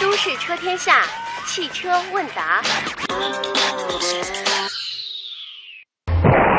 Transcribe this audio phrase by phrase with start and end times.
[0.00, 1.02] 都市车天下
[1.46, 2.62] 汽车问答。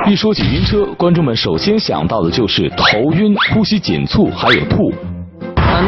[0.05, 4.93] 一说起晕车，观众们首先想到的就是头晕、呼吸紧促，还有吐。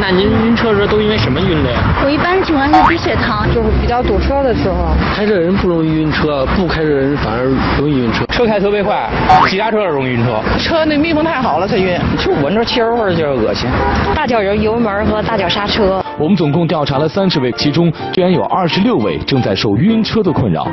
[0.06, 1.80] 啊，那您晕车时都因为什么晕的呀？
[2.06, 4.94] 我一般情况是低血糖，就是比较堵车的时候。
[5.16, 7.46] 开车人不容易晕车，不开车人反而
[7.80, 8.24] 容易晕车。
[8.28, 9.10] 车开特别快，
[9.50, 10.40] 急刹车容易晕车。
[10.60, 13.68] 车那密封太好了才晕，就闻着汽油味就恶心。
[14.14, 16.04] 大脚油油门和大脚刹车。
[16.20, 20.68] 我们总共调查了三十位，其中居然有二十六位正在受晕车的困扰，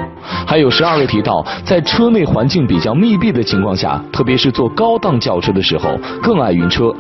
[0.47, 6.95] 还有十二位提到在车内环境比较密闭的情况下，特别是坐高档轿车的时候更爱晕车。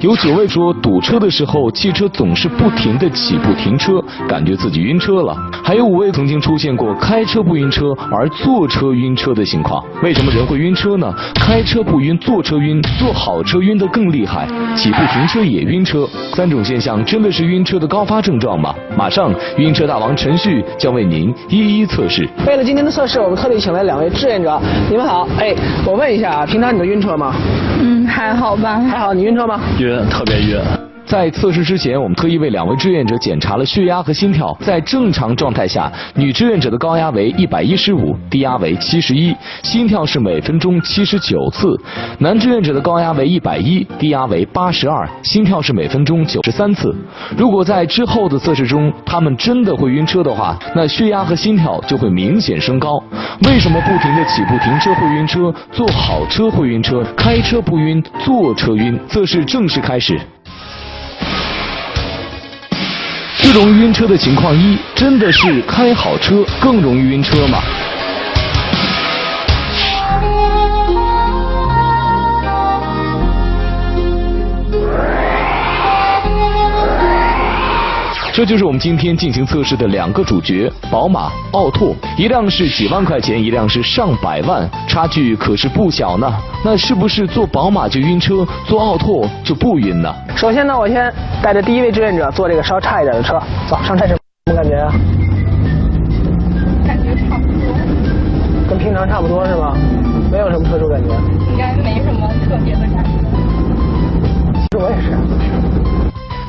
[0.00, 5.36] 有九位说堵车的时候，汽车总是不停的起步停车，感觉自己晕车了。
[5.64, 9.82] 还有五位曾经出现过开车不晕车而坐车晕车的情况。
[10.02, 11.12] 为什么人会晕车呢？
[11.34, 14.46] 开车不晕，坐车晕，坐好车晕得更厉害，
[14.76, 16.08] 起步停车也晕车。
[16.34, 18.74] 三种现象真的是晕车的高发症状吗？
[18.96, 22.28] 马上，晕车大王陈旭将为您一一测试。
[22.46, 24.60] 为了今天的测试，我们特地请来两位志愿者。
[24.88, 27.34] 你们好，哎，我问一下啊，平常你都晕车吗？
[28.18, 28.80] 嗯，还好吧。
[28.80, 29.60] 还好，你晕车吗？
[29.78, 30.58] 晕，特别晕。
[31.08, 34.54] 在测试之前，我们特意为两位志愿者检查了血压和心跳。
[34.60, 41.68] 在正常状态下，女志愿者的高压为一百一十五，低压为七十一，心跳是每分钟七十九次；
[42.18, 46.94] 男志愿者的高压为一百一，低压为八十二，心跳是每分钟九十三次。
[47.38, 53.02] 如果在之后的测试中，他们真的会晕车的话，那血压和心跳就会明显升高。
[53.46, 58.98] 为什么不停的起步停车会晕车，坐好车会晕车，开车不晕，坐车晕？
[59.08, 60.20] 测试正式开始。
[63.50, 67.62] 最容易晕车的情况一，真的是开好车更容易晕车吗？
[78.38, 81.92] 这就是我们今天进行测试的两个主角：宝马、奥拓。
[82.16, 86.32] 一辆是几万块钱，一辆是上百万，差距可是不小呢。
[86.64, 90.14] 那是不是坐宝马就晕车，坐奥拓就不晕呢？
[90.36, 91.12] 首先呢，我先
[91.42, 94.16] 带着第一位志愿者坐这个稍差一点的车，走上车什
[94.46, 94.94] 么感觉啊？
[96.86, 97.74] 感觉差不多。
[98.68, 99.76] 跟平常差不多是吗？
[100.30, 101.12] 没有什么特殊感觉。
[101.50, 103.10] 应该没什么特别的感觉。
[104.54, 105.77] 其实我也是。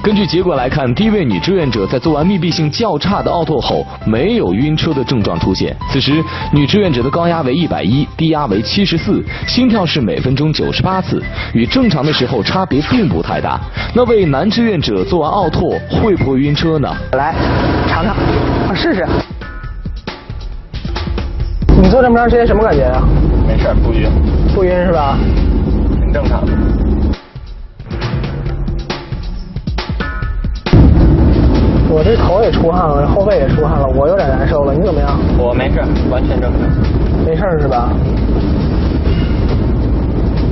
[0.01, 5.75] 根据结果来看，第一位女志愿者在做完密闭性较差的奥拓后，没有晕车的症状出现。
[5.91, 6.23] 此时，
[6.53, 11.21] 女志愿者的高压为一百一，低压为七十四，心跳是每分钟九十八次，
[11.53, 13.59] 与正常的时候差别并不太大。
[13.93, 16.89] 那位男志愿者做完奥拓会不会晕车呢？
[17.11, 17.35] 来，
[17.87, 18.15] 尝尝，
[18.69, 19.05] 我试试。
[21.81, 23.03] 你坐这么长时间什么感觉啊？
[23.45, 24.09] 没事，不晕。
[24.55, 25.17] 不晕是吧？
[26.01, 26.51] 挺正常的。
[32.49, 34.73] 也出汗了，后背也出汗了，我有点难受了。
[34.73, 35.19] 你怎么样？
[35.37, 35.79] 我没事，
[36.09, 36.59] 完全正常。
[37.23, 37.89] 没事是吧？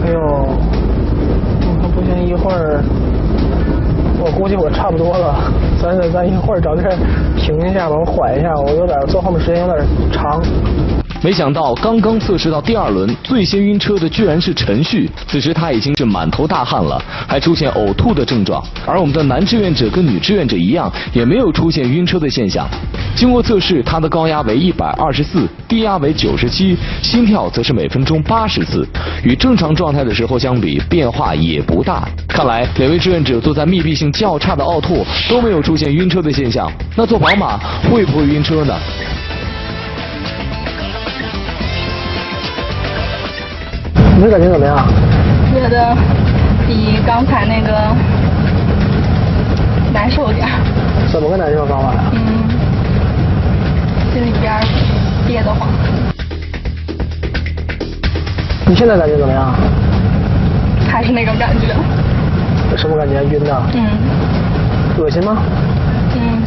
[0.06, 2.84] 哎呦，我看不行，一会儿，
[4.24, 5.36] 我估计我差不多了。
[5.82, 6.94] 咱咱咱一会儿找地儿
[7.36, 10.40] 停一下吧，我缓一下，我有点坐后面时间有点长。
[11.24, 15.10] 没想到刚刚测试到第二轮，最先晕车的居然是陈旭。
[15.28, 18.64] 此时他已经是满头大汗了，还出现呕吐的症状。
[18.86, 22.68] 而我们的男志愿者跟女志愿者一样，也没有出现晕车的现象。
[23.16, 28.88] 经过测试，他的高压为一百二十四，低压为九十七，心跳则是每分钟八十次，
[29.24, 32.08] 与正常状态的时候相比，变化也不大。
[32.28, 36.72] 看来两位志愿者坐在密闭性较差的奥拓都没有出现晕车的现象。
[36.96, 37.58] 那坐宝马
[37.90, 38.76] 会不会晕车呢？
[44.18, 44.76] 你的感觉怎么样？
[45.54, 45.96] 觉得
[46.66, 47.72] 比刚才那个
[49.94, 50.52] 难受点儿。
[51.08, 52.00] 怎么个难受方法呀？
[52.14, 52.50] 嗯，
[54.12, 54.60] 心里边
[55.28, 55.70] 憋得慌。
[58.66, 59.54] 你现在感觉怎么样？
[60.90, 61.68] 还是那种感觉。
[62.76, 63.24] 什么感觉？
[63.24, 63.62] 晕的？
[63.76, 63.86] 嗯。
[64.98, 65.38] 恶心吗？
[66.16, 66.42] 嗯，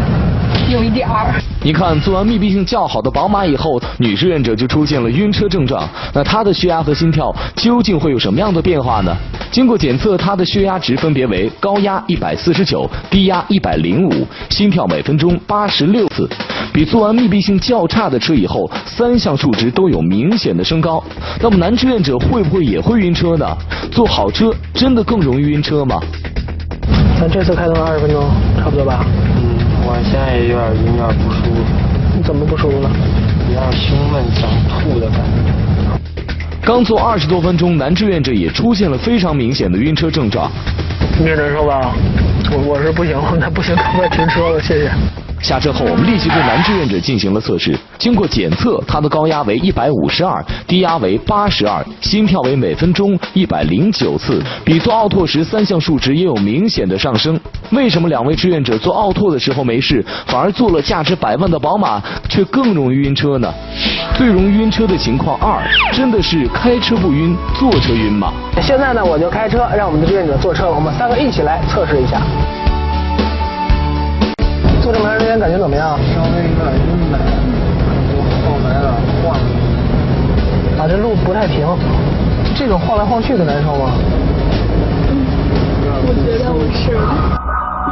[0.72, 1.40] 有一点儿。
[1.62, 5.86] 你看，做完密闭性较好的宝马以后，女志愿者就出现了晕车症状。
[6.14, 9.14] 那她的血压和心跳究竟会有什么样的变化呢？
[9.50, 16.26] 经过检测，她的血压值分别为高压一百四十九，低压一百零五，心跳每分钟八十六次，
[16.72, 21.04] 比做完密闭性较差的车以后，三项数值都有明显的升高。
[21.42, 23.46] 那么男志愿者会不会也会晕车呢？
[23.92, 26.00] 坐好车真的更容易晕车吗？
[27.20, 29.04] 咱这次开动二十分钟，差不多吧？
[29.80, 31.64] 嗯，我现在也有点晕，有点不舒服。
[32.16, 32.90] 你怎么不舒服了？
[33.48, 35.52] 有点胸闷、想吐的感觉。
[36.62, 40.50] 刚坐二十多分钟，男志愿者也出现了非常明显的晕车症状。
[41.18, 41.94] 你也难受吧？
[42.52, 44.90] 我我是不行，那不行，赶快停车了，谢谢。
[45.42, 47.76] 下车后，我们立即对男志愿者进行了测试。
[47.98, 57.38] 经过检测，他的高压为一百五十二，低压为八十二，心跳为每分钟一百零九次，比做奥拓时三项数值也有明显的上升。
[57.70, 63.52] 为什么两位志愿者做奥拓的时候没事，反而做了价值百万的宝马却更容易晕车呢？
[64.16, 68.32] 最容易晕车的情况二，真的是开车不晕，坐车晕吗？
[68.60, 72.20] 现在呢，我就开车，让我们的志愿者坐车，我们三个一起来测试一下。
[74.90, 75.96] 坐这么长时间，感觉怎么样？
[76.12, 77.18] 稍微有点晕呗，
[78.44, 78.92] 后来了
[79.22, 79.38] 晃。
[80.80, 81.64] 啊，这路不太平，
[82.56, 83.92] 这种晃来晃去的难受吗？
[86.02, 86.98] 我觉得我是。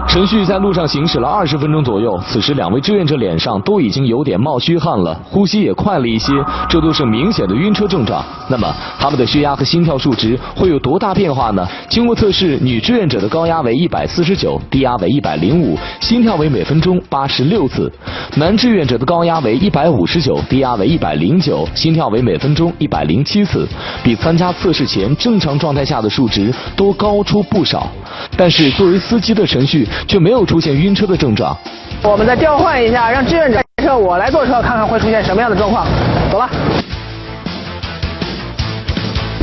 [0.09, 6.33] 程序在路上行驶了二十分钟左右，此时两位志愿者脸上都已经有点冒虚汗了，呼吸也快了一些，
[6.69, 8.25] 这都是明显的晕车症状。
[8.49, 11.67] 那么他们的血压和心跳数值会有多大变化呢？
[11.89, 17.91] 经过测试，女志愿者的高压为一百四十九，低压为一百零五，心跳为每分钟八十六次；
[18.37, 23.67] 男志愿者的高压为一百五十九，低压为一百零九，心跳为每分钟一百零七次，
[24.03, 27.89] 比参加测试前正常状态下的数值都高出不少。
[28.37, 29.87] 但是作为司机的程序。
[30.07, 31.57] 却没有出现晕车的症状。
[32.03, 35.87] 我们再调换一下，让志愿者开车，我来坐车，看看会出现什么样的状况。
[36.31, 36.49] 走了。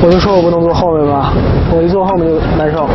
[0.02, 1.32] 我就说我不能坐后面吧，
[1.72, 2.88] 我一坐后面就难受。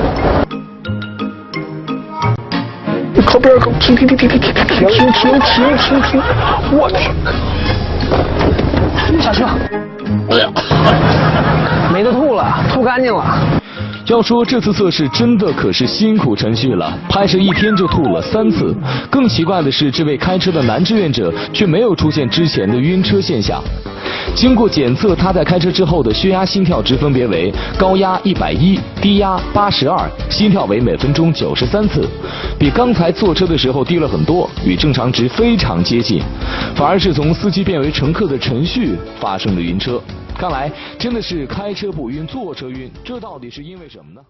[3.25, 6.21] 靠边靠，停停停停停停停停停停停！
[6.71, 7.09] 我去，
[9.21, 9.45] 下车。
[10.29, 10.49] 哎呀，
[11.91, 13.23] 没得吐了，吐干净了。
[14.07, 18.75] 要说这次测试真的可是辛苦程序了，拍摄一天就吐了三次。
[19.09, 23.63] 更奇怪的是，这位开车的男志愿者却没有出现之前的晕车现象。
[24.35, 32.07] 经过检测，他在开车之后的血压、心跳值分别为高压一百一，低压八十二，心跳为每分钟九十三次，
[32.57, 36.21] 比刚才坐车的时候低了很多，与正常值非常接近。
[36.75, 40.01] 反而是从司机变为乘客的程序发生了晕车。
[40.35, 44.21] 看来真的是开车不晕，坐车晕，这到底是因为什么呢？